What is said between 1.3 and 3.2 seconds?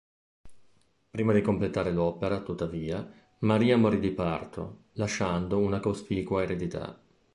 di completare l'opera, tuttavia,